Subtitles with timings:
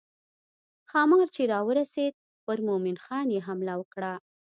[0.89, 2.13] ښامار چې راورسېد
[2.45, 4.13] پر مومن خان یې حمله وکړه.